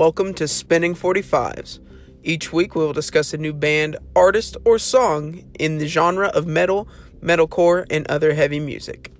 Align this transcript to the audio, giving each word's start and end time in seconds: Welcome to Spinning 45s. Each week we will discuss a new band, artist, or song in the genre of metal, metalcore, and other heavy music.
Welcome 0.00 0.32
to 0.36 0.48
Spinning 0.48 0.94
45s. 0.94 1.78
Each 2.22 2.54
week 2.54 2.74
we 2.74 2.82
will 2.82 2.94
discuss 2.94 3.34
a 3.34 3.36
new 3.36 3.52
band, 3.52 3.98
artist, 4.16 4.56
or 4.64 4.78
song 4.78 5.44
in 5.58 5.76
the 5.76 5.86
genre 5.86 6.28
of 6.28 6.46
metal, 6.46 6.88
metalcore, 7.22 7.84
and 7.90 8.06
other 8.06 8.32
heavy 8.32 8.60
music. 8.60 9.12